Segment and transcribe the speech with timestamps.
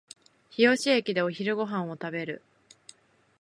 [0.49, 2.41] 日吉駅でお昼ご飯を食べる